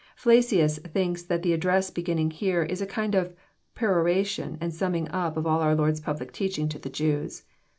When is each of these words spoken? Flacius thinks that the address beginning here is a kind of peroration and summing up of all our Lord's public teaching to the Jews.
Flacius 0.15 0.79
thinks 0.79 1.21
that 1.21 1.43
the 1.43 1.53
address 1.53 1.91
beginning 1.91 2.31
here 2.31 2.63
is 2.63 2.81
a 2.81 2.87
kind 2.87 3.13
of 3.13 3.35
peroration 3.75 4.57
and 4.59 4.73
summing 4.73 5.07
up 5.11 5.37
of 5.37 5.45
all 5.45 5.59
our 5.59 5.75
Lord's 5.75 5.99
public 6.01 6.31
teaching 6.31 6.67
to 6.69 6.79
the 6.79 6.89
Jews. 6.89 7.43